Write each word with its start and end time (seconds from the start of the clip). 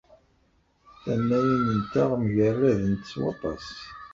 Tannayin-nteɣ 1.03 2.09
mgerradent 2.23 3.05
s 3.11 3.13
waṭas. 3.21 3.65